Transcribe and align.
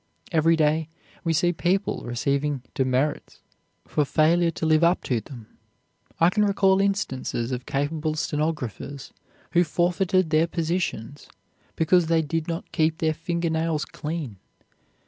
Every 0.31 0.55
day 0.55 0.89
we 1.23 1.31
see 1.31 1.53
people 1.53 2.01
receiving 2.05 2.63
"demerits" 2.73 3.41
for 3.87 4.03
failure 4.03 4.49
to 4.49 4.65
live 4.65 4.83
up 4.83 5.03
to 5.03 5.21
them. 5.21 5.45
I 6.19 6.31
can 6.31 6.43
recall 6.43 6.81
instances 6.81 7.51
of 7.51 7.67
capable 7.67 8.15
stenographers 8.15 9.13
who 9.51 9.63
forfeited 9.63 10.31
their 10.31 10.47
positions 10.47 11.27
because 11.75 12.07
they 12.07 12.23
did 12.23 12.47
not 12.47 12.71
keep 12.71 12.97
their 12.97 13.13
finger 13.13 13.51
nails 13.51 13.85
clean. 13.85 14.37